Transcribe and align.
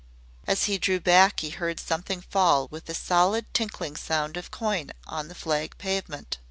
As 0.47 0.63
he 0.63 0.79
drew 0.79 0.99
back 0.99 1.41
he 1.41 1.51
heard 1.51 1.79
something 1.79 2.21
fall 2.21 2.67
with 2.71 2.85
the 2.85 2.95
solid 2.95 3.45
tinkling 3.53 3.95
sound 3.95 4.35
of 4.35 4.49
coin 4.49 4.89
on 5.05 5.27
the 5.27 5.35
flag 5.35 5.77
pavement. 5.77 6.39